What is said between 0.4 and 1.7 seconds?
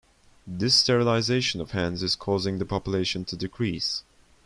This sterilization